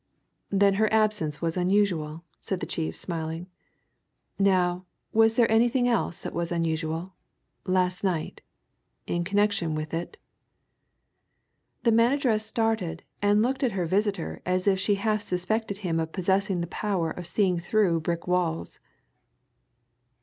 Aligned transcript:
"Then 0.49 0.73
her 0.81 0.91
absence 0.91 1.43
was 1.43 1.55
unusual," 1.55 2.23
said 2.39 2.59
the 2.59 2.65
chief 2.65 2.97
smiling. 2.97 3.45
"Now, 4.39 4.87
was 5.13 5.35
there 5.35 5.51
anything 5.51 5.87
else 5.87 6.21
that 6.21 6.33
was 6.33 6.51
unusual, 6.51 7.13
last 7.67 8.03
night 8.03 8.41
in 9.05 9.23
connection 9.23 9.75
with 9.75 9.93
it?" 9.93 10.17
The 11.83 11.91
manageress 11.91 12.43
started 12.43 13.03
and 13.21 13.43
looked 13.43 13.61
at 13.61 13.73
her 13.73 13.85
visitor 13.85 14.41
as 14.43 14.67
if 14.67 14.79
she 14.79 14.95
half 14.95 15.21
suspected 15.21 15.77
him 15.85 15.99
of 15.99 16.11
possessing 16.11 16.61
the 16.61 16.65
power 16.73 17.11
of 17.11 17.27
seeing 17.27 17.59
through 17.59 17.99
brick 17.99 18.25
walls. 18.25 18.79